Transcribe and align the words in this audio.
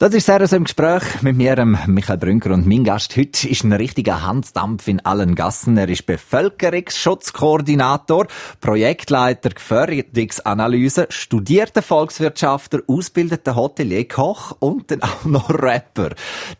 Das 0.00 0.14
ist 0.14 0.26
so 0.26 0.32
im 0.54 0.62
Gespräch 0.62 1.02
mit 1.22 1.36
mir, 1.36 1.64
Michael 1.64 2.18
Brünker. 2.18 2.52
Und 2.52 2.68
mein 2.68 2.84
Gast 2.84 3.16
heute 3.16 3.48
ist 3.48 3.64
ein 3.64 3.72
richtiger 3.72 4.24
Hansdampf 4.24 4.86
in 4.86 5.04
allen 5.04 5.34
Gassen. 5.34 5.76
Er 5.76 5.88
ist 5.88 6.06
Bevölkerungsschutzkoordinator, 6.06 8.28
Projektleiter 8.60 9.50
Gefährdungsanalyse, 9.50 11.08
studierter 11.08 11.82
Volkswirtschaftler, 11.82 12.82
ausgebildeter 12.86 13.56
Hotelier, 13.56 14.06
Koch 14.06 14.54
und 14.60 14.92
dann 14.92 15.02
auch 15.02 15.24
noch 15.24 15.50
Rapper. 15.50 16.10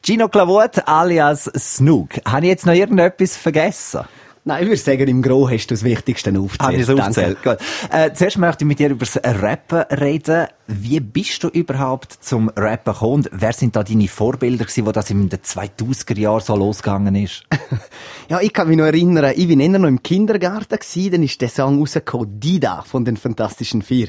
Gino 0.04 0.26
Clavot 0.26 0.88
alias 0.88 1.44
Snook. 1.56 2.14
Habe 2.24 2.46
ich 2.46 2.50
jetzt 2.50 2.66
noch 2.66 2.74
irgendetwas 2.74 3.36
vergessen? 3.36 4.00
Nein, 4.48 4.62
ich 4.62 4.68
würde 4.70 4.80
sagen, 4.80 5.08
im 5.08 5.20
Gro 5.20 5.50
hast 5.50 5.66
du 5.66 5.74
das 5.74 5.84
Wichtigste 5.84 6.30
aufgezählt. 6.30 6.60
Habe 6.60 6.76
ich 6.78 6.90
aufgezählt. 6.90 7.42
Gut. 7.42 7.58
Äh, 7.90 8.14
zuerst 8.14 8.38
möchte 8.38 8.64
ich 8.64 8.66
mit 8.66 8.78
dir 8.78 8.88
über 8.88 9.04
das 9.04 9.20
Rappen 9.22 9.82
reden. 9.94 10.46
Wie 10.66 11.00
bist 11.00 11.44
du 11.44 11.48
überhaupt 11.48 12.14
zum 12.24 12.48
Rappen 12.56 12.94
gekommen? 12.94 13.26
Wer 13.30 13.52
sind 13.52 13.76
da 13.76 13.82
deine 13.82 14.08
Vorbilder 14.08 14.64
gewesen, 14.64 14.86
wo 14.86 14.92
das 14.92 15.10
in 15.10 15.28
den 15.28 15.40
2000er 15.40 16.18
Jahren 16.18 16.40
so 16.40 16.56
losgegangen 16.56 17.14
ist? 17.14 17.44
ja, 18.30 18.40
ich 18.40 18.54
kann 18.54 18.68
mich 18.68 18.78
noch 18.78 18.86
erinnern, 18.86 19.34
ich 19.36 19.48
bin 19.48 19.60
eher 19.60 19.78
noch 19.78 19.86
im 19.86 20.02
Kindergarten 20.02 20.78
gewesen, 20.78 21.12
dann 21.12 21.22
ist 21.24 21.38
der 21.42 21.50
Song 21.50 21.80
rausgekommen, 21.80 22.40
Dida 22.40 22.80
von 22.86 23.04
den 23.04 23.18
Fantastischen 23.18 23.82
Vier. 23.82 24.08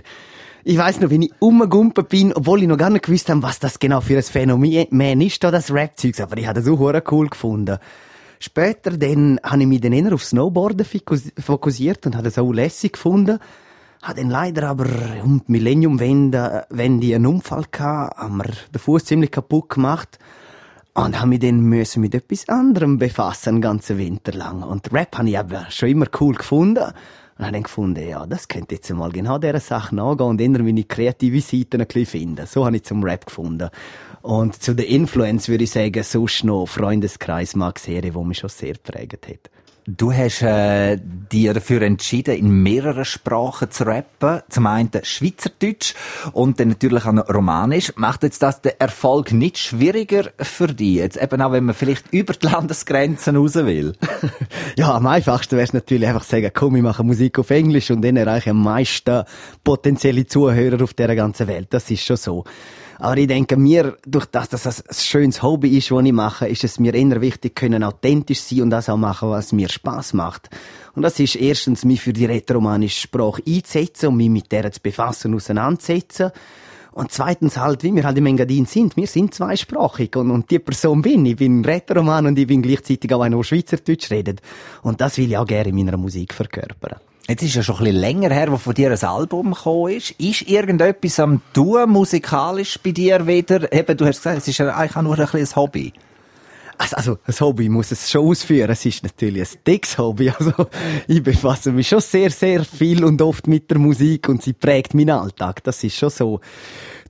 Ich 0.63 0.77
weiß 0.77 1.01
noch, 1.01 1.09
wenn 1.09 1.23
ich 1.23 1.33
umgegumpelt 1.39 2.07
bin, 2.07 2.31
obwohl 2.31 2.61
ich 2.61 2.69
noch 2.69 2.77
gar 2.77 2.91
nicht 2.91 3.03
gewusst 3.03 3.29
habe, 3.29 3.43
was 3.43 3.59
das 3.59 3.77
genau 3.77 3.99
für 3.99 4.15
ein 4.15 4.23
Phänomen 4.23 5.19
ist, 5.19 5.43
da 5.43 5.51
das 5.51 5.69
Rap-Zeugs, 5.69 6.21
aber 6.21 6.37
ich 6.37 6.47
habe 6.47 6.61
das 6.61 6.69
auch 6.69 7.11
cool 7.11 7.27
gefunden. 7.27 7.77
Später 8.39 8.91
dann 8.91 9.39
habe 9.43 9.61
ich 9.61 9.67
mich 9.67 9.81
dann 9.81 9.93
eher 9.93 10.13
auf 10.13 10.23
Snowboarden 10.23 10.85
fokussiert 11.37 12.05
und 12.05 12.15
habe 12.15 12.29
es 12.29 12.37
auch 12.37 12.51
lässig 12.51 12.93
gefunden. 12.93 13.39
Habe 14.01 14.21
dann 14.21 14.29
leider 14.29 14.69
aber 14.69 14.87
um 15.23 15.41
die 15.45 15.51
Millenniumwende 15.51 16.65
Wende 16.69 17.15
einen 17.15 17.25
Unfall 17.25 17.65
gehabt, 17.69 18.17
haben 18.17 18.37
mir 18.37 18.45
den 18.73 18.79
Fuß 18.79 19.03
ziemlich 19.03 19.31
kaputt 19.31 19.69
gemacht 19.69 20.19
und 20.93 21.19
habe 21.19 21.29
mich 21.29 21.39
dann 21.39 21.59
müssen 21.59 22.01
mit 22.01 22.15
etwas 22.15 22.47
anderem 22.47 22.97
befassen, 22.97 23.55
den 23.55 23.61
ganzen 23.61 23.97
Winter 23.97 24.31
lang. 24.31 24.63
Und 24.63 24.91
Rap 24.93 25.17
habe 25.17 25.29
ich 25.29 25.37
aber 25.37 25.65
schon 25.69 25.89
immer 25.89 26.07
cool 26.19 26.35
gefunden. 26.35 26.93
Und 27.37 27.45
habe 27.45 27.53
dann 27.53 27.63
gefunden, 27.63 28.05
ja, 28.05 28.25
das 28.25 28.49
könnte 28.49 28.75
jetzt 28.75 28.89
mal 28.89 29.11
genau 29.11 29.37
dieser 29.37 29.61
Sache 29.61 29.95
nachgehen 29.95 30.29
und 30.29 30.41
immer 30.41 30.59
meine 30.59 30.83
kreative 30.83 31.39
Seite 31.39 31.77
ein 31.77 31.87
bisschen 31.87 32.05
finden. 32.05 32.45
So 32.45 32.65
habe 32.65 32.75
ich 32.75 32.83
zum 32.83 33.01
Rap 33.01 33.25
gefunden. 33.25 33.69
Und 34.21 34.61
zu 34.61 34.75
der 34.75 34.87
Influence 34.87 35.47
würde 35.49 35.63
ich 35.63 35.71
sagen, 35.71 36.03
sonst 36.03 36.43
noch 36.43 36.65
Freundeskreis 36.65 37.55
Max 37.55 37.87
Here, 37.87 38.13
wo 38.13 38.23
mich 38.23 38.39
schon 38.39 38.49
sehr 38.49 38.75
prägt 38.75 39.27
hat. 39.27 39.49
Du 39.97 40.13
hast 40.13 40.43
äh, 40.43 40.99
dir 41.31 41.55
dafür 41.55 41.81
entschieden, 41.81 42.35
in 42.35 42.61
mehreren 42.61 43.05
Sprachen 43.05 43.71
zu 43.71 43.87
rappen. 43.87 44.41
Zum 44.47 44.67
einen 44.67 44.91
Schweizerdeutsch 45.01 45.95
und 46.31 46.59
dann 46.59 46.67
natürlich 46.67 47.05
auch 47.05 47.11
noch 47.11 47.27
Romanisch. 47.27 47.93
Macht 47.95 48.21
jetzt 48.21 48.43
das 48.43 48.61
den 48.61 48.73
Erfolg 48.77 49.31
nicht 49.31 49.57
schwieriger 49.57 50.29
für 50.37 50.67
dich? 50.67 50.97
Jetzt 50.97 51.17
eben 51.19 51.41
auch, 51.41 51.53
wenn 51.53 51.65
man 51.65 51.73
vielleicht 51.73 52.13
über 52.13 52.33
die 52.33 52.45
Landesgrenzen 52.45 53.35
raus 53.35 53.55
will. 53.55 53.93
ja, 54.77 54.93
am 54.93 55.07
einfachsten 55.07 55.55
wäre 55.55 55.65
es 55.65 55.73
natürlich 55.73 56.07
einfach 56.07 56.23
sagen, 56.23 56.51
komm, 56.53 56.75
ich 56.75 56.83
mache 56.83 57.03
Musik 57.03 57.39
auf 57.39 57.49
Englisch 57.49 57.89
und 57.89 58.03
dann 58.03 58.17
erreiche 58.17 58.49
ich 58.49 58.51
am 58.51 58.61
meisten 58.61 59.23
potenzielle 59.63 60.27
Zuhörer 60.27 60.83
auf 60.83 60.93
der 60.93 61.15
ganzen 61.15 61.47
Welt. 61.47 61.69
Das 61.71 61.89
ist 61.89 62.03
schon 62.03 62.17
so. 62.17 62.43
Aber 62.99 63.15
ich 63.15 63.27
denke, 63.27 63.55
mir, 63.55 63.97
durch 64.05 64.25
das, 64.25 64.49
dass 64.49 64.63
das 64.63 64.85
ein 64.85 64.93
schönes 64.93 65.41
Hobby 65.41 65.77
ist, 65.77 65.89
was 65.89 66.03
ich 66.03 66.11
mache, 66.11 66.47
ist 66.47 66.65
es 66.65 66.79
mir 66.79 66.93
eher 66.93 67.21
wichtig, 67.21 67.55
können 67.55 67.81
authentisch 67.81 68.41
sein 68.41 68.63
und 68.63 68.69
das 68.71 68.89
auch 68.89 68.97
machen, 68.97 69.29
was 69.29 69.53
mir 69.53 69.69
Spaß 69.69 70.13
macht. 70.13 70.49
Und 70.95 71.03
das 71.03 71.17
ist 71.19 71.37
erstens, 71.37 71.85
mich 71.85 72.01
für 72.01 72.11
die 72.11 72.25
rätoromanische 72.25 72.99
Sprache 72.99 73.41
einzusetzen 73.47 74.07
und 74.07 74.17
mich 74.17 74.29
mit 74.29 74.51
der 74.51 74.69
zu 74.71 74.81
befassen, 74.81 75.33
auseinanderzusetzen. 75.33 76.31
Und 76.91 77.13
zweitens 77.13 77.55
halt, 77.55 77.83
wie 77.83 77.95
wir 77.95 78.03
halt 78.03 78.17
im 78.17 78.25
Engadin 78.25 78.65
sind, 78.65 78.97
wir 78.97 79.07
sind 79.07 79.33
zweisprachig 79.33 80.17
und, 80.17 80.29
und 80.29 80.51
die 80.51 80.59
Person 80.59 81.01
bin 81.01 81.25
ich. 81.25 81.37
bin 81.37 81.63
Rätoroman 81.63 82.25
und 82.25 82.37
ich 82.37 82.47
bin 82.47 82.61
gleichzeitig 82.61 83.13
auch 83.13 83.21
einer, 83.21 83.37
der 83.37 83.43
Schweizerdeutsch 83.43 84.11
redet. 84.11 84.41
Und 84.81 84.99
das 84.99 85.17
will 85.17 85.29
ich 85.29 85.37
auch 85.37 85.47
gerne 85.47 85.69
in 85.69 85.75
meiner 85.75 85.95
Musik 85.95 86.33
verkörpern. 86.33 86.99
Jetzt 87.29 87.43
ist 87.43 87.53
ja 87.53 87.61
schon 87.61 87.75
ein 87.75 87.83
bisschen 87.83 87.99
länger 87.99 88.31
her, 88.31 88.51
wo 88.51 88.57
von 88.57 88.73
dir 88.73 88.89
ein 88.89 89.03
Album 89.03 89.53
gekommen 89.53 89.93
ist. 89.93 90.09
Ist 90.19 90.49
irgendetwas 90.49 91.19
am 91.19 91.43
tun, 91.53 91.87
musikalisch 91.87 92.79
bei 92.79 92.89
dir 92.89 93.27
wieder? 93.27 93.71
Eben, 93.71 93.95
du 93.95 94.07
hast 94.07 94.17
gesagt, 94.17 94.39
es 94.39 94.47
ist 94.47 94.57
ja 94.57 94.73
eigentlich 94.73 94.95
auch 94.97 95.03
nur 95.03 95.13
ein 95.13 95.27
bisschen 95.27 95.41
ein 95.41 95.55
Hobby. 95.55 95.93
Also, 96.79 96.95
also, 96.95 97.17
ein 97.27 97.39
Hobby 97.39 97.69
muss 97.69 97.91
es 97.91 98.09
schon 98.09 98.25
ausführen. 98.25 98.71
Es 98.71 98.83
ist 98.83 99.03
natürlich 99.03 99.47
ein 99.47 99.57
dickes 99.67 99.99
Hobby. 99.99 100.31
Also, 100.39 100.69
ich 101.07 101.21
befasse 101.21 101.71
mich 101.71 101.87
schon 101.87 101.99
sehr, 101.99 102.31
sehr 102.31 102.65
viel 102.65 103.03
und 103.03 103.21
oft 103.21 103.45
mit 103.45 103.69
der 103.69 103.77
Musik 103.77 104.27
und 104.27 104.41
sie 104.41 104.53
prägt 104.53 104.95
meinen 104.95 105.11
Alltag. 105.11 105.63
Das 105.63 105.83
ist 105.83 105.97
schon 105.97 106.09
so. 106.09 106.39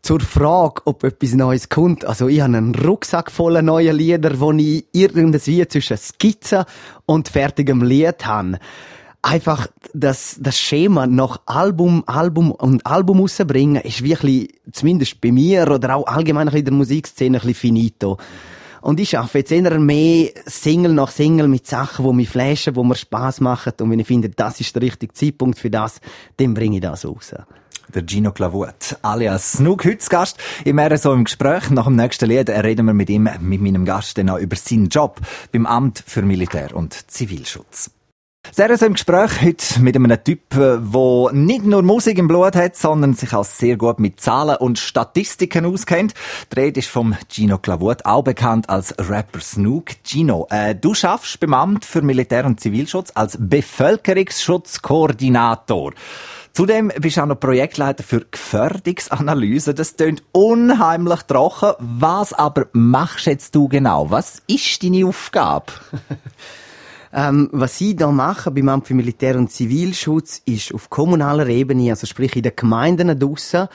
Zur 0.01 0.19
Frage, 0.19 0.81
ob 0.83 1.05
etwas 1.05 1.33
Neues 1.33 1.69
kommt. 1.69 2.03
Also, 2.03 2.27
ich 2.27 2.41
habe 2.41 2.57
einen 2.57 2.75
Rucksack 2.75 3.31
voller 3.31 3.61
neuer 3.61 3.93
Lieder, 3.93 4.37
wo 4.41 4.51
ich 4.51 4.85
irgendwie 4.91 5.65
zwischen 5.65 5.95
Skizze 5.95 6.65
und 7.05 7.29
fertigem 7.29 7.83
Lied 7.83 8.25
habe 8.25 8.59
einfach 9.21 9.67
das, 9.93 10.37
das 10.39 10.59
Schema 10.59 11.07
nach 11.07 11.41
Album, 11.45 12.03
Album 12.05 12.51
und 12.51 12.85
Album 12.85 13.19
rausbringen, 13.19 13.81
ist 13.81 14.03
wirklich, 14.03 14.55
zumindest 14.71 15.21
bei 15.21 15.31
mir 15.31 15.69
oder 15.69 15.95
auch 15.95 16.07
allgemein 16.07 16.47
in 16.49 16.65
der 16.65 16.73
Musikszene 16.73 17.37
ein 17.37 17.41
bisschen 17.41 17.55
finito. 17.55 18.17
Und 18.81 18.99
ich 18.99 19.17
arbeite 19.17 19.39
jetzt 19.39 19.51
eher 19.51 19.77
mehr 19.77 20.29
Single 20.45 20.93
nach 20.93 21.11
Single 21.11 21.49
mit 21.49 21.67
Sachen, 21.67 22.05
die 22.05 22.13
mich 22.13 22.29
flashen, 22.29 22.73
die 22.73 22.83
mir 22.83 22.95
Spass 22.95 23.41
machen. 23.41 23.73
Und 23.81 23.91
wenn 23.91 23.99
ich 23.99 24.07
finde, 24.07 24.29
das 24.29 24.61
ist 24.61 24.73
der 24.73 24.83
richtige 24.83 25.13
Zeitpunkt 25.13 25.59
für 25.59 25.69
das, 25.69 25.99
dann 26.37 26.53
bringe 26.53 26.77
ich 26.77 26.81
das 26.81 27.05
raus. 27.05 27.33
Der 27.93 28.03
Gino 28.07 28.31
Clavut, 28.31 28.97
alias 29.01 29.53
Snook, 29.53 29.83
heute 29.83 30.07
Gast. 30.09 30.37
Immer 30.63 30.95
so 30.97 31.11
im 31.11 31.23
Gespräch. 31.23 31.71
Nach 31.71 31.85
dem 31.85 31.95
nächsten 31.95 32.29
Lied 32.29 32.49
reden 32.49 32.85
wir 32.85 32.93
mit 32.93 33.09
ihm, 33.09 33.27
mit 33.41 33.61
meinem 33.61 33.83
Gast, 33.83 34.17
dann 34.17 34.29
auch 34.29 34.37
über 34.37 34.55
seinen 34.55 34.89
Job 34.89 35.19
beim 35.51 35.65
Amt 35.65 36.03
für 36.05 36.21
Militär 36.21 36.75
und 36.75 37.11
Zivilschutz. 37.11 37.91
Sehr 38.51 38.81
im 38.81 38.93
Gespräch 38.93 39.41
heute 39.41 39.81
mit 39.81 39.95
einem 39.95 40.23
Typ, 40.23 40.49
der 40.49 40.81
äh, 40.81 41.33
nicht 41.33 41.65
nur 41.65 41.83
Musik 41.83 42.17
im 42.17 42.27
Blut 42.27 42.55
hat, 42.55 42.75
sondern 42.75 43.13
sich 43.13 43.33
auch 43.33 43.45
sehr 43.45 43.77
gut 43.77 43.99
mit 43.99 44.19
Zahlen 44.19 44.57
und 44.57 44.79
Statistiken 44.79 45.65
auskennt. 45.65 46.13
Die 46.51 46.59
Rede 46.59 46.79
ist 46.79 46.89
vom 46.89 47.15
Gino 47.29 47.57
Clavut, 47.57 48.05
auch 48.05 48.23
bekannt 48.23 48.69
als 48.69 48.95
Rapper 48.97 49.39
Snook. 49.39 49.91
Gino, 50.03 50.47
äh, 50.49 50.73
du 50.73 50.93
schaffst 50.93 51.39
beim 51.39 51.53
Amt 51.53 51.85
für 51.85 52.01
Militär- 52.01 52.45
und 52.45 52.59
Zivilschutz 52.59 53.11
als 53.13 53.37
Bevölkerungsschutzkoordinator. 53.39 55.93
Zudem 56.51 56.91
bist 56.99 57.17
du 57.17 57.21
auch 57.21 57.27
noch 57.27 57.39
Projektleiter 57.39 58.03
für 58.03 58.25
Gefährdungsanalyse. 58.25 59.73
Das 59.73 59.95
klingt 59.95 60.23
unheimlich 60.31 61.21
trocken. 61.23 61.73
Was 61.79 62.33
aber 62.33 62.67
machst 62.73 63.27
jetzt 63.27 63.53
du 63.53 63.67
genau? 63.67 64.09
Was 64.09 64.41
ist 64.47 64.83
deine 64.83 65.05
Aufgabe? 65.05 65.71
Ähm, 67.11 67.49
was 67.51 67.77
sie 67.77 67.95
da 67.95 68.11
machen 68.11 68.53
beim 68.53 68.69
Amt 68.69 68.87
für 68.87 68.93
Militär- 68.93 69.37
und 69.37 69.51
Zivilschutz 69.51 70.41
ist 70.45 70.73
auf 70.73 70.89
kommunaler 70.89 71.47
Ebene, 71.47 71.89
also 71.89 72.05
sprich 72.05 72.35
in 72.35 72.43
den 72.43 72.55
Gemeinden 72.55 73.17
draussen, 73.17 73.67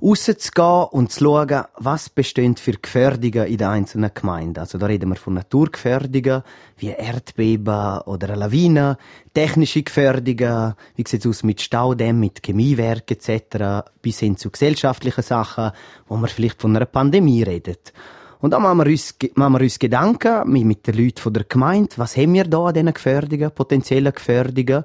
rauszugehen 0.00 0.84
und 0.90 1.12
zu 1.12 1.24
schauen, 1.24 1.64
was 1.76 2.08
besteht 2.08 2.60
für 2.60 2.72
Gefährdungen 2.72 3.46
in 3.46 3.58
den 3.58 3.68
einzelnen 3.68 4.10
Gemeinden. 4.14 4.60
Also 4.60 4.78
da 4.78 4.86
reden 4.86 5.10
wir 5.10 5.16
von 5.16 5.34
Naturgefährdungen, 5.34 6.42
wie 6.78 6.88
Erdbeben 6.88 8.00
oder 8.02 8.30
eine 8.30 8.38
Lawine, 8.38 8.96
technische 9.34 9.82
Gefährdungen, 9.82 10.74
wie 10.96 11.04
sieht 11.06 11.20
es 11.20 11.26
aus 11.26 11.42
mit 11.42 11.60
Staudämmen, 11.60 12.20
mit 12.20 12.42
Chemiewerken 12.42 13.18
etc., 13.18 13.88
bis 14.00 14.20
hin 14.20 14.36
zu 14.36 14.50
gesellschaftlichen 14.50 15.22
Sachen, 15.22 15.72
wo 16.06 16.16
man 16.16 16.30
vielleicht 16.30 16.60
von 16.60 16.74
einer 16.74 16.86
Pandemie 16.86 17.42
redet. 17.42 17.92
Und 18.40 18.52
dann 18.52 18.62
machen 18.62 18.78
wir 18.78 18.86
uns, 18.86 19.16
machen 19.34 19.54
wir 19.54 19.60
uns 19.62 19.78
Gedanken 19.78 20.50
mit 20.50 20.86
den 20.86 20.96
Leuten 20.96 21.32
der 21.32 21.44
Gemeinde, 21.44 21.90
was 21.96 22.16
haben 22.16 22.34
wir 22.34 22.44
da 22.44 22.66
an 22.66 22.74
diesen 22.74 22.94
Gefährdungen, 22.94 23.50
potenziellen 23.50 24.12
Gefährdungen. 24.12 24.84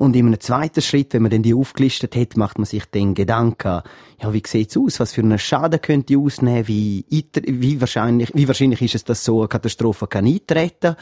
Und 0.00 0.16
in 0.16 0.28
einem 0.28 0.40
zweiten 0.40 0.80
Schritt, 0.80 1.12
wenn 1.12 1.20
man 1.20 1.30
dann 1.30 1.42
die 1.42 1.52
aufgelistet 1.52 2.16
hat, 2.16 2.34
macht 2.34 2.56
man 2.56 2.64
sich 2.64 2.84
dann 2.90 3.12
Gedanken, 3.12 3.82
ja, 4.18 4.32
wie 4.32 4.42
sieht's 4.46 4.74
aus? 4.78 4.98
Was 4.98 5.12
für 5.12 5.20
einen 5.20 5.38
Schaden 5.38 5.78
könnte 5.82 6.14
ich 6.14 6.18
ausnehmen? 6.18 6.66
Wie, 6.68 7.04
wie 7.10 7.80
wahrscheinlich, 7.82 8.32
wie 8.32 8.48
wahrscheinlich 8.48 8.80
ist 8.80 8.94
es, 8.94 9.04
dass 9.04 9.22
so 9.22 9.40
eine 9.40 9.48
Katastrophe 9.48 10.06
kann 10.06 10.24
eintreten? 10.24 10.96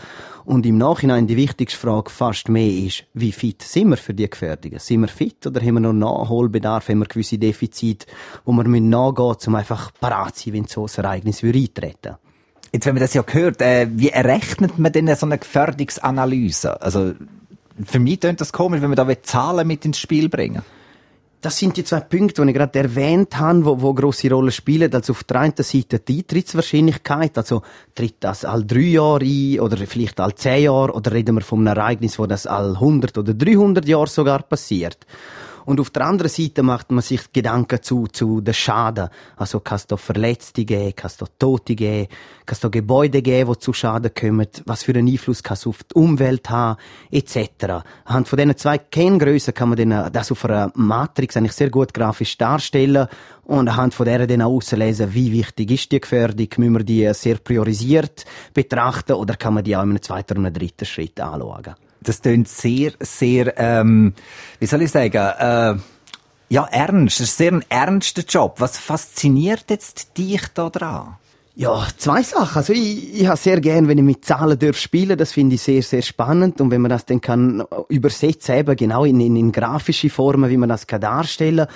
Und 0.45 0.67
im 0.67 0.79
Nachhinein 0.79 1.29
die 1.29 1.37
wichtigste 1.37 1.79
Frage 1.79 2.11
fast 2.11 2.49
mehr 2.49 2.69
ist, 2.69 3.05
wie 3.15 3.31
fit 3.31 3.62
sind 3.62 3.91
wir 3.91 3.99
für 3.99 4.15
die 4.15 4.29
Gefährdungen? 4.29 4.81
Sind 4.81 5.03
wir 5.03 5.09
fit 5.09 5.47
oder 5.47 5.61
haben 5.61 5.75
wir 5.75 5.81
noch 5.81 5.93
Nachholbedarf? 5.93 6.89
Haben 6.89 6.99
wir 6.99 7.06
gewisse 7.06 7.39
Defizite, 7.39 8.09
wo 8.45 8.50
wir 8.50 8.65
nachgehen 8.65 9.29
müssen, 9.29 9.49
um 9.50 9.55
einfach 9.55 9.93
parat 10.00 10.35
zu 10.35 10.47
sein, 10.47 10.55
wenn 10.55 10.67
so 10.67 10.87
ein 10.87 11.05
Ereignis 11.05 11.45
eintreten 11.45 12.17
Jetzt, 12.73 12.85
wenn 12.85 12.95
man 12.95 13.03
das 13.03 13.15
ja 13.15 13.23
hört, 13.25 13.62
äh, 13.62 13.87
wie 13.93 14.11
errechnet 14.11 14.77
man 14.77 14.91
denn 14.91 15.15
so 15.15 15.25
eine 15.25 15.39
Gefährdungsanalyse? 15.39 16.83
Also, 16.83 17.15
für 17.85 17.99
mich 17.99 18.21
klingt 18.21 18.41
das 18.41 18.53
komisch, 18.53 18.81
wenn 18.81 18.91
wir 18.91 18.97
da 18.97 19.23
Zahlen 19.23 19.67
mit 19.67 19.85
ins 19.85 19.99
Spiel 19.99 20.29
bringen 20.29 20.63
das 21.41 21.57
sind 21.57 21.77
die 21.77 21.85
zwei 21.85 22.01
Punkte, 22.01 22.43
die 22.43 22.49
ich 22.49 22.57
gerade 22.57 22.79
erwähnt 22.79 23.39
habe, 23.39 23.65
wo, 23.65 23.81
wo 23.81 23.95
grosse 23.95 24.29
Rolle 24.31 24.51
spielen. 24.51 24.93
Also 24.93 25.13
auf 25.13 25.23
der 25.25 25.41
einen 25.41 25.55
Seite 25.57 26.01
die 26.01 26.19
Eintrittswahrscheinlichkeit, 26.19 27.39
also 27.39 27.63
tritt 27.95 28.17
das 28.21 28.45
all 28.45 28.65
drei 28.65 28.81
Jahre 28.81 29.25
ein 29.25 29.61
oder 29.61 29.77
vielleicht 29.87 30.19
all 30.19 30.35
zehn 30.35 30.65
Jahre 30.65 30.93
oder 30.93 31.13
reden 31.13 31.37
wir 31.37 31.43
von 31.43 31.61
einem 31.61 31.77
Ereignis, 31.77 32.19
wo 32.19 32.27
das 32.27 32.47
all 32.47 32.75
100 32.75 33.17
oder 33.19 33.35
300 33.35 33.87
Jahre 33.87 34.09
sogar 34.09 34.43
passiert. 34.43 34.99
Und 35.69 35.81
auf 35.81 35.91
der 35.91 36.06
anderen 36.06 36.31
Seite 36.31 36.62
macht 36.62 36.91
man 36.93 37.03
sich 37.03 37.31
Gedanken 37.31 37.82
zu, 37.82 38.06
zu 38.06 38.41
den 38.41 38.55
Schaden. 38.55 39.11
Also 39.37 39.61
kann 39.61 39.76
es 39.76 39.87
da 39.87 39.99
Verletzte 39.99 40.65
geben, 40.65 40.97
kann 40.97 41.09
es 41.09 41.19
da 41.19 41.26
Tote 41.38 41.75
geben, 41.75 42.09
kann 42.47 42.55
es 42.55 42.61
da 42.61 42.69
Gebäude 42.69 43.20
geben, 43.20 43.53
die 43.53 43.59
zu 43.59 43.75
Schaden 43.75 44.11
kommen, 44.15 44.47
was 44.65 44.85
für 44.85 44.93
einen 44.93 45.06
Einfluss 45.06 45.43
kann 45.43 45.56
es 45.56 45.67
auf 45.67 45.85
die 45.85 45.94
Umwelt 45.94 46.49
haben, 46.49 46.81
etc. 47.11 47.85
Anhand 48.06 48.29
von 48.29 48.38
diesen 48.38 48.56
zwei 48.56 48.79
Kenngrößen 48.79 49.53
kann 49.53 49.69
man 49.69 49.76
dann 49.76 50.11
das 50.11 50.32
auf 50.32 50.43
einer 50.47 50.73
Matrix 50.75 51.37
eigentlich 51.37 51.53
sehr 51.53 51.69
gut 51.69 51.93
grafisch 51.93 52.38
darstellen 52.38 53.06
und 53.44 53.69
anhand 53.69 53.93
von 53.93 54.06
der 54.06 54.26
dann 54.26 54.41
auslesen, 54.41 55.12
wie 55.12 55.32
wichtig 55.32 55.71
ist 55.71 55.93
die 55.93 56.00
Gefährdung, 56.00 56.49
müssen 56.56 56.79
wir 56.79 56.82
die 56.82 57.12
sehr 57.12 57.37
priorisiert 57.37 58.25
betrachten 58.55 59.12
oder 59.12 59.37
kann 59.37 59.53
man 59.53 59.64
die 59.64 59.76
auch 59.76 59.82
in 59.82 59.91
einem 59.91 60.00
zweiten 60.00 60.38
einem 60.38 60.55
dritten 60.55 60.87
Schritt 60.87 61.21
anschauen. 61.21 61.75
Das 62.00 62.23
klingt 62.23 62.49
sehr, 62.49 62.93
sehr, 63.00 63.59
ähm, 63.59 64.15
wie 64.61 64.67
soll 64.67 64.83
ich 64.83 64.91
sagen, 64.91 65.17
äh, 65.17 65.75
ja, 66.50 66.65
ernst. 66.71 67.21
Das 67.21 67.29
ist 67.29 67.37
sehr 67.37 67.53
ein 67.53 67.65
ernster 67.69 68.23
Job. 68.23 68.56
Was 68.59 68.79
fasziniert 68.79 69.65
jetzt 69.69 70.17
dich 70.17 70.43
da 70.55 70.71
dran? 70.71 71.17
Ja, 71.59 71.89
zwei 71.97 72.23
Sachen. 72.23 72.57
Also 72.57 72.73
ich, 72.73 73.21
ich 73.21 73.27
habe 73.27 73.37
sehr 73.37 73.61
gern, 73.61 73.89
wenn 73.89 73.99
ich 73.99 74.05
mit 74.05 74.25
Zahlen 74.25 74.57
darf 74.57 74.79
spielen. 74.79 75.19
Das 75.19 75.33
finde 75.33 75.57
ich 75.57 75.63
sehr, 75.63 75.83
sehr 75.83 76.03
spannend. 76.03 76.61
Und 76.61 76.71
wenn 76.71 76.81
man 76.81 76.89
das 76.89 77.05
dann 77.05 77.21
kann 77.21 77.65
übersetzen, 77.89 78.55
eben 78.55 78.77
genau 78.77 79.05
in, 79.05 79.21
in, 79.21 79.35
in 79.35 79.51
grafische 79.51 80.09
Formen, 80.09 80.51
wie 80.51 80.57
man 80.57 80.69
das 80.69 80.87
kann 80.87 81.01
darstellen 81.01 81.67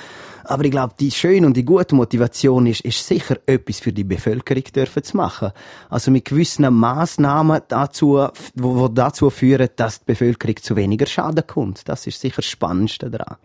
aber 0.45 0.65
ich 0.65 0.73
glaube, 0.73 0.95
die 0.99 1.11
schöne 1.11 1.47
und 1.47 1.57
die 1.57 1.65
gute 1.65 1.95
Motivation 1.95 2.67
ist, 2.67 2.81
ist 2.81 3.07
sicher 3.07 3.37
etwas 3.47 3.79
für 3.79 3.93
die 3.93 4.03
Bevölkerung 4.03 4.65
dürfen 4.65 5.03
zu 5.05 5.17
machen. 5.17 5.53
Also 5.89 6.11
mit 6.11 6.25
gewissen 6.25 6.69
Maßnahmen 6.73 7.63
dazu, 7.69 8.27
wo, 8.57 8.77
wo 8.77 8.89
dazu 8.89 9.31
führen, 9.31 9.69
dass 9.77 10.01
die 10.01 10.07
Bevölkerung 10.07 10.57
zu 10.57 10.75
weniger 10.75 11.07
Schaden 11.07 11.47
kommt. 11.47 11.89
Das 11.89 12.07
ist 12.07 12.21
sicher 12.21 12.37
das 12.37 12.47
Spannendste 12.47 13.09
daran. 13.09 13.37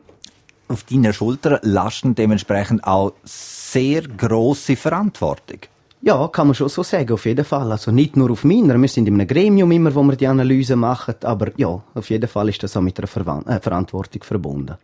Auf 0.69 0.84
deiner 0.84 1.13
Schulter 1.13 1.60
lasten 1.62 2.16
dementsprechend 2.16 2.84
auch 2.84 3.13
sehr 3.24 4.01
große 4.01 4.75
Verantwortung. 4.75 5.60
Ja, 6.01 6.27
kann 6.27 6.47
man 6.47 6.53
schon 6.53 6.69
so 6.69 6.83
sagen, 6.83 7.11
auf 7.11 7.25
jeden 7.25 7.44
Fall. 7.44 7.71
Also 7.71 7.91
nicht 7.91 8.15
nur 8.15 8.31
auf 8.31 8.44
meiner, 8.44 8.79
wir 8.79 8.88
sind 8.88 9.07
in 9.07 9.15
einem 9.15 9.27
Gremium 9.27 9.71
immer, 9.71 9.94
wo 9.95 10.03
wir 10.03 10.15
die 10.15 10.27
Analyse 10.27 10.75
machen, 10.75 11.15
aber 11.23 11.51
ja, 11.57 11.81
auf 11.95 12.09
jeden 12.09 12.27
Fall 12.27 12.49
ist 12.49 12.61
das 12.61 12.77
auch 12.77 12.81
mit 12.81 12.99
einer 12.99 13.07
Ver 13.07 13.44
äh, 13.47 13.59
Verantwortung 13.59 14.23
verbunden. 14.23 14.75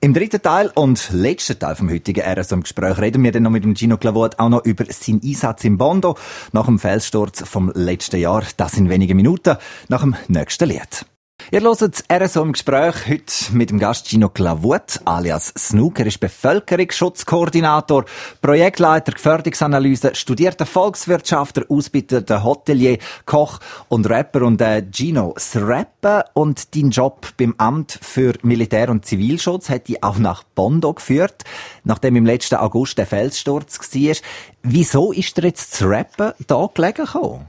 Im 0.00 0.14
dritten 0.14 0.40
Teil 0.40 0.70
und 0.74 1.10
letzten 1.12 1.58
Teil 1.58 1.74
vom 1.74 1.90
heutigen 1.90 2.22
RSO 2.22 2.54
im 2.54 2.62
Gespräch 2.62 2.98
reden 2.98 3.24
wir 3.24 3.32
dann 3.32 3.42
noch 3.42 3.50
mit 3.50 3.64
dem 3.64 3.74
Gino 3.74 3.96
Clavot 3.96 4.38
auch 4.38 4.48
noch 4.48 4.64
über 4.64 4.84
seinen 4.90 5.20
Einsatz 5.24 5.64
im 5.64 5.76
Bondo 5.76 6.16
nach 6.52 6.66
dem 6.66 6.78
Felssturz 6.78 7.42
vom 7.48 7.72
letzten 7.74 8.20
Jahr. 8.20 8.44
Das 8.56 8.76
in 8.76 8.88
wenigen 8.88 9.16
Minuten 9.16 9.56
nach 9.88 10.02
dem 10.02 10.14
nächsten 10.28 10.68
Lied. 10.68 11.04
Ihr 11.50 11.62
hört 11.62 11.80
das 11.80 12.04
RSO 12.12 12.42
im 12.42 12.52
Gespräch 12.52 13.08
heute 13.08 13.32
mit 13.52 13.70
dem 13.70 13.78
Gast 13.78 14.06
Gino 14.06 14.28
Clavut, 14.28 15.00
alias 15.06 15.54
Snook. 15.56 15.98
Er 15.98 16.04
ist 16.04 16.20
Bevölkerungsschutzkoordinator, 16.20 18.04
Projektleiter 18.42 19.12
Gefährdungsanalyse, 19.12 20.14
studierter 20.14 20.66
Volkswirtschaftler, 20.66 21.64
ausgebildeter 21.70 22.44
Hotelier, 22.44 22.98
Koch 23.24 23.60
und 23.88 24.10
Rapper. 24.10 24.42
Und 24.42 24.60
äh, 24.60 24.84
Gino, 24.92 25.32
das 25.34 25.56
Rappen 25.56 26.22
und 26.34 26.76
dein 26.76 26.90
Job 26.90 27.26
beim 27.38 27.54
Amt 27.56 27.98
für 28.02 28.34
Militär- 28.42 28.90
und 28.90 29.06
Zivilschutz 29.06 29.70
hat 29.70 29.88
dich 29.88 30.04
auch 30.04 30.18
nach 30.18 30.42
Bondo 30.42 30.92
geführt, 30.92 31.44
nachdem 31.82 32.16
im 32.16 32.26
letzten 32.26 32.56
August 32.56 32.98
der 32.98 33.06
Felssturz 33.06 33.78
war. 33.78 34.16
Wieso 34.62 35.12
ist 35.12 35.38
dir 35.38 35.44
jetzt 35.44 35.72
das 35.72 35.88
Rappen 35.88 36.32
da 36.46 36.68
gelegen 36.74 37.06
gekommen? 37.06 37.48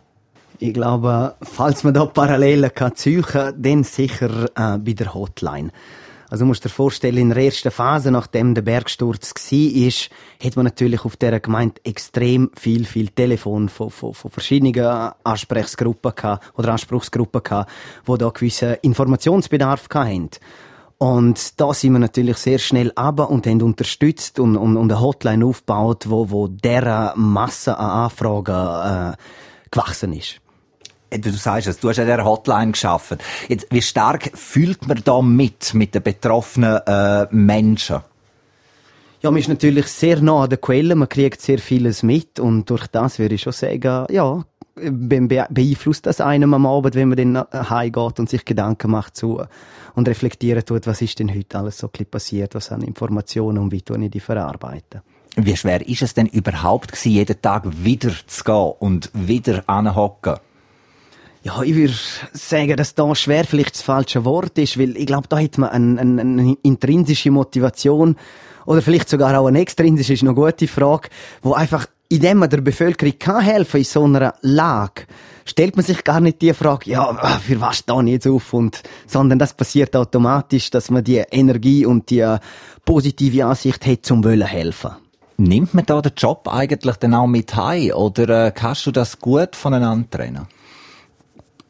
Ich 0.61 0.73
glaube, 0.73 1.35
falls 1.41 1.85
man 1.85 1.93
da 1.93 2.05
Parallelen 2.05 2.73
kann 2.75 2.93
ziehen, 2.93 3.23
dann 3.57 3.83
sicher 3.85 4.49
äh, 4.55 4.77
bei 4.77 4.91
der 4.91 5.13
Hotline. 5.13 5.71
Also 6.29 6.45
musst 6.45 6.65
dir 6.65 6.69
vorstellen, 6.69 7.17
in 7.17 7.29
der 7.29 7.45
ersten 7.45 7.71
Phase, 7.71 8.11
nachdem 8.11 8.53
der 8.53 8.61
Bergsturz 8.61 9.33
war, 9.33 10.45
hat 10.45 10.55
man 10.57 10.65
natürlich 10.65 11.05
auf 11.05 11.15
dieser 11.15 11.39
Gemeinde 11.39 11.79
extrem 11.85 12.51
viel, 12.59 12.83
viel 12.85 13.07
Telefon 13.07 13.69
von, 13.69 13.89
von, 13.89 14.13
von 14.13 14.29
verschiedenen 14.29 15.13
Ansprechgruppen 15.23 16.13
gehabt, 16.13 16.51
oder 16.57 16.73
Anspruchsgruppen 16.73 17.41
gehabt, 17.41 17.71
die 18.05 18.17
da 18.17 18.29
gewissen 18.29 18.75
Informationsbedarf 18.81 19.87
hatten. 19.93 20.29
Und 20.97 21.59
da 21.61 21.73
sind 21.73 21.93
wir 21.93 21.99
natürlich 21.99 22.35
sehr 22.35 22.59
schnell 22.59 22.91
aber 22.95 23.29
und 23.29 23.47
haben 23.47 23.61
unterstützt 23.61 24.41
und, 24.41 24.57
und, 24.57 24.75
und 24.75 24.91
eine 24.91 24.99
Hotline 24.99 25.45
aufgebaut, 25.45 26.09
wo, 26.09 26.29
wo 26.29 26.49
dieser 26.49 27.13
Masse 27.15 27.77
an 27.77 28.03
Anfragen 28.03 29.13
äh, 29.13 29.17
gewachsen 29.71 30.11
ist. 30.11 30.41
Äh, 31.09 31.19
du 31.19 31.31
sagst 31.31 31.67
es, 31.67 31.79
du 31.79 31.89
hast 31.89 31.97
ja 31.97 32.05
der 32.05 32.23
Hotline 32.23 32.71
geschaffen. 32.71 33.17
Jetzt, 33.47 33.67
wie 33.71 33.81
stark 33.81 34.31
fühlt 34.33 34.87
man 34.87 35.01
da 35.03 35.21
mit, 35.21 35.73
mit 35.73 35.95
den 35.95 36.03
betroffenen 36.03 36.79
äh, 36.85 37.27
Menschen? 37.31 38.01
Ja, 39.21 39.31
man 39.31 39.39
ist 39.39 39.49
natürlich 39.49 39.87
sehr 39.87 40.21
nah 40.21 40.43
an 40.43 40.49
der 40.49 40.59
Quelle, 40.59 40.95
man 40.95 41.09
kriegt 41.09 41.41
sehr 41.41 41.59
vieles 41.59 42.03
mit 42.03 42.39
und 42.39 42.69
durch 42.69 42.87
das 42.87 43.19
würde 43.19 43.35
ich 43.35 43.41
schon 43.41 43.51
sagen, 43.51 44.05
ja, 44.09 44.45
beeinflusst 44.75 46.05
das 46.05 46.21
einem 46.21 46.53
am 46.53 46.65
Abend, 46.65 46.95
wenn 46.95 47.09
man 47.09 47.17
dann 47.17 47.69
heimgeht 47.69 48.19
und 48.19 48.29
sich 48.29 48.45
Gedanken 48.45 48.91
macht 48.91 49.17
zu 49.17 49.43
und 49.95 50.07
reflektieren 50.07 50.63
tut, 50.63 50.87
was 50.87 51.01
ist 51.01 51.19
denn 51.19 51.35
heute 51.35 51.57
alles 51.57 51.79
so 51.79 51.89
passiert, 51.89 52.55
was 52.55 52.71
an 52.71 52.81
Informationen 52.81 53.57
und 53.57 53.73
wie 53.73 53.81
tue 53.81 54.01
ich 54.05 54.11
die 54.11 54.21
verarbeiten. 54.21 55.01
Wie 55.35 55.55
schwer 55.57 55.85
ist 55.85 56.01
es 56.01 56.13
denn 56.13 56.27
überhaupt 56.27 56.93
gewesen, 56.93 57.11
jeden 57.11 57.41
Tag 57.41 57.65
wieder 57.83 58.11
zu 58.25 58.43
gehen 58.45 58.73
und 58.79 59.11
wieder 59.13 59.63
anhocken? 59.67 60.37
Ja, 61.41 61.61
ich 61.61 61.73
würde 61.73 61.93
sagen, 62.33 62.75
dass 62.75 62.95
da 62.95 63.15
schwer 63.15 63.45
vielleicht 63.45 63.75
das 63.75 63.81
falsche 63.81 64.25
Wort 64.25 64.57
ist, 64.57 64.77
weil 64.77 64.97
ich 64.97 65.05
glaube, 65.05 65.27
da 65.29 65.39
hat 65.39 65.57
man 65.57 65.69
eine, 65.69 66.01
eine, 66.01 66.21
eine 66.21 66.57
intrinsische 66.63 67.31
Motivation 67.31 68.17
oder 68.65 68.81
vielleicht 68.81 69.09
sogar 69.09 69.39
auch 69.39 69.47
eine 69.47 69.61
extrinsische, 69.61 70.13
ist 70.13 70.21
eine 70.21 70.33
gute 70.33 70.67
Frage, 70.67 71.09
wo 71.41 71.53
einfach, 71.53 71.87
indem 72.09 72.39
man 72.39 72.49
der 72.49 72.59
Bevölkerung 72.59 73.17
kann 73.17 73.41
helfen 73.41 73.77
in 73.77 73.83
so 73.85 74.03
einer 74.03 74.35
Lage, 74.41 75.03
stellt 75.45 75.77
man 75.77 75.85
sich 75.85 76.03
gar 76.03 76.19
nicht 76.19 76.41
die 76.41 76.53
Frage, 76.53 76.91
ja, 76.91 77.39
für 77.39 77.61
was 77.61 77.77
stehe 77.77 78.03
ich 78.03 78.11
jetzt 78.11 78.27
auf 78.27 78.53
und, 78.53 78.83
sondern 79.07 79.39
das 79.39 79.53
passiert 79.53 79.95
automatisch, 79.95 80.69
dass 80.71 80.91
man 80.91 81.05
die 81.05 81.23
Energie 81.31 81.85
und 81.85 82.09
die 82.09 82.35
positive 82.83 83.45
Ansicht 83.45 83.85
hat, 83.85 84.05
zum 84.05 84.25
Wollen 84.25 84.45
helfen. 84.45 84.91
Nimmt 85.37 85.73
man 85.73 85.85
da 85.85 86.01
den 86.01 86.11
Job 86.17 86.49
eigentlich 86.51 86.97
dann 86.97 87.13
auch 87.13 87.25
mit 87.25 87.55
heim 87.55 87.91
oder 87.91 88.47
äh, 88.47 88.51
kannst 88.51 88.85
du 88.85 88.91
das 88.91 89.19
gut 89.19 89.55
voneinander 89.55 90.09
trennen? 90.09 90.47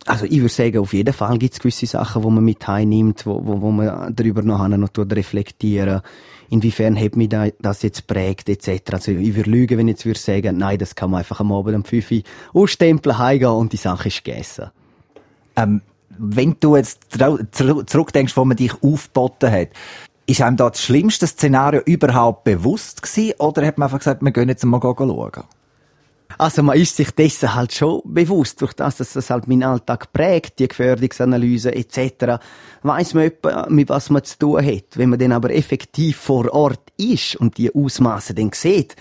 Also 0.09 0.25
ich 0.25 0.39
würde 0.39 0.49
sagen, 0.49 0.79
auf 0.79 0.93
jeden 0.93 1.13
Fall 1.13 1.37
gibt 1.37 1.53
es 1.53 1.59
gewisse 1.59 1.85
Sachen, 1.85 2.23
wo 2.23 2.31
man 2.31 2.43
mit 2.43 2.67
heimnimmt, 2.67 3.27
wo, 3.27 3.45
wo, 3.45 3.61
wo 3.61 3.69
man 3.69 4.15
darüber 4.15 4.41
noch 4.41 4.67
noch 4.67 4.89
reflektieren 4.97 6.01
inwiefern 6.49 6.99
hat 6.99 7.15
mich 7.15 7.29
das 7.29 7.83
jetzt 7.83 8.07
prägt, 8.07 8.49
etc. 8.49 8.93
Also 8.93 9.11
ich 9.11 9.35
würde 9.35 9.51
lügen, 9.51 9.77
wenn 9.77 9.87
ich 9.87 9.93
jetzt 9.93 10.05
würde 10.05 10.19
sagen, 10.19 10.57
nein, 10.57 10.79
das 10.79 10.95
kann 10.95 11.11
man 11.11 11.19
einfach 11.19 11.39
am 11.39 11.51
Abend 11.51 11.75
um 11.75 11.83
5 11.83 12.11
Uhr 12.11 12.23
ausstempeln, 12.53 13.17
heimgehen 13.19 13.51
und 13.51 13.71
die 13.71 13.77
Sache 13.77 14.07
ist 14.07 14.23
gegessen. 14.23 14.71
Ähm, 15.55 15.81
wenn 16.17 16.55
du 16.59 16.75
jetzt 16.75 17.07
zurückdenkst, 17.51 18.35
wo 18.35 18.45
man 18.45 18.57
dich 18.57 18.73
aufgeboten 18.81 19.51
hat, 19.51 19.69
ist 20.25 20.41
einem 20.41 20.57
da 20.57 20.69
das 20.69 20.81
schlimmste 20.81 21.27
Szenario 21.27 21.81
überhaupt 21.85 22.43
bewusst 22.45 23.03
gewesen, 23.03 23.33
oder 23.39 23.65
hat 23.65 23.77
man 23.77 23.85
einfach 23.85 23.99
gesagt, 23.99 24.23
wir 24.23 24.31
gehen 24.31 24.49
jetzt 24.49 24.65
mal 24.65 24.81
schauen? 24.81 25.43
Also 26.37 26.63
man 26.63 26.77
ist 26.77 26.95
sich 26.95 27.11
dessen 27.11 27.53
halt 27.53 27.73
schon 27.73 28.01
bewusst, 28.05 28.61
durch 28.61 28.73
das, 28.73 28.97
dass 28.97 29.13
das 29.13 29.29
halt 29.29 29.47
meinen 29.47 29.63
Alltag 29.63 30.13
prägt, 30.13 30.59
die 30.59 30.67
Gefährdungsanalyse 30.67 31.73
etc., 31.73 32.41
weiß 32.83 33.13
man 33.15 33.23
etwa, 33.23 33.67
mit 33.69 33.89
was 33.89 34.09
man 34.09 34.23
zu 34.23 34.37
tun 34.37 34.65
hat. 34.65 34.95
Wenn 34.95 35.09
man 35.09 35.19
dann 35.19 35.31
aber 35.31 35.53
effektiv 35.53 36.17
vor 36.17 36.53
Ort 36.53 36.93
ist 36.97 37.35
und 37.35 37.57
die 37.57 37.73
Ausmaße 37.73 38.33
dann 38.33 38.51
sieht, 38.53 38.95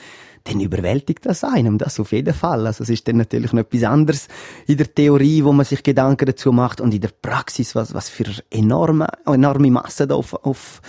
dann 0.44 0.61
überwältigt 0.61 1.26
das 1.26 1.44
einem, 1.44 1.78
das 1.78 2.00
auf 2.00 2.12
jeden 2.12 2.35
Fall. 2.35 2.66
Also 2.66 2.82
es 2.82 2.88
ist 2.88 3.06
dann 3.06 3.18
natürlich 3.18 3.52
noch 3.52 3.61
etwas 3.61 3.85
anderes 3.85 4.28
in 4.66 4.78
der 4.78 4.92
Theorie, 4.92 5.44
wo 5.44 5.52
man 5.52 5.66
sich 5.66 5.82
Gedanken 5.82 6.26
dazu 6.26 6.52
macht 6.52 6.80
und 6.80 6.94
in 6.94 7.00
der 7.00 7.11
Praxis, 7.20 7.75
was, 7.75 7.92
was 7.94 8.08
für 8.08 8.25
enorme, 8.50 9.08
enorme 9.26 9.70
Massen 9.70 10.08
da 10.08 10.14
auf, 10.14 10.35
auf 10.35 10.80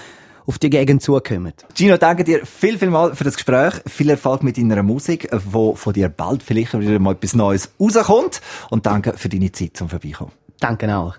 auf 0.50 0.58
die 0.58 0.72
Gegend 0.72 1.03
zukommen. 1.03 1.53
Gino, 1.75 1.98
danke 1.98 2.24
dir 2.24 2.44
viel, 2.44 2.79
viel 2.79 2.89
mal 2.89 3.15
für 3.15 3.24
das 3.24 3.36
Gespräch. 3.36 3.75
Viel 3.86 4.10
Erfolg 4.10 4.41
mit 4.41 4.58
deiner 4.58 4.82
Musik, 4.82 5.29
wo 5.32 5.75
von 5.75 5.94
dir 5.94 6.10
bald 6.10 6.41
vielleicht 6.41 6.74
wieder 6.74 6.98
mal 6.98 7.13
etwas 7.13 7.36
Neues 7.36 7.70
rauskommt. 7.79 8.41
Und 8.72 8.88
danke 8.88 9.13
für 9.15 9.29
deine 9.29 9.51
Zeit 9.51 9.77
zum 9.77 9.89
Vorbeikommen. 9.89 10.32
Danke 10.60 10.94
auch. 10.94 11.15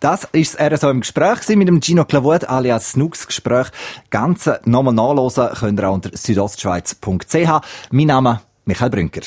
Das 0.00 0.26
ist 0.32 0.58
das 0.58 0.72
RSO 0.72 0.90
im 0.90 1.00
Gespräch 1.00 1.46
mit 1.56 1.68
dem 1.68 1.82
Gino 1.82 2.06
Clavut 2.06 2.44
alias 2.44 2.92
Snooks 2.92 3.26
Gespräch. 3.26 3.68
Ganze 4.08 4.60
nochmal 4.64 4.94
nachlesen 4.94 5.48
könnt 5.54 5.80
ihr 5.80 5.88
auch 5.88 5.94
unter 5.94 6.10
südostschweiz.ch. 6.16 7.60
Mein 7.90 8.06
Name 8.06 8.40
Michael 8.64 8.90
Brünker. 8.90 9.22